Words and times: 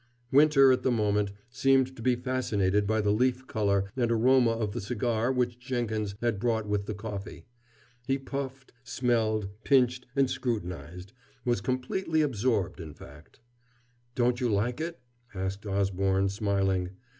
Winter, 0.31 0.71
at 0.71 0.81
the 0.81 0.89
moment, 0.89 1.31
seemed 1.51 1.95
to 1.95 2.01
be 2.01 2.15
fascinated 2.15 2.87
by 2.87 3.01
the 3.01 3.11
leaf 3.11 3.45
color 3.45 3.91
and 3.95 4.11
aroma 4.11 4.49
of 4.49 4.71
the 4.71 4.81
cigar 4.81 5.31
which 5.31 5.59
Jenkins 5.59 6.15
had 6.21 6.39
brought 6.39 6.67
with 6.67 6.87
the 6.87 6.95
coffee. 6.95 7.45
He 8.07 8.17
puffed, 8.17 8.73
smelled, 8.83 9.47
pinched, 9.63 10.07
and 10.15 10.27
scrutinized 10.27 11.13
was 11.45 11.61
completely 11.61 12.21
absorbed, 12.21 12.79
in 12.79 12.95
fact. 12.95 13.41
"Don't 14.15 14.41
you 14.41 14.49
like 14.49 14.81
it?" 14.81 14.99
asked 15.35 15.67
Osborne, 15.67 16.29
smiling. 16.29 16.89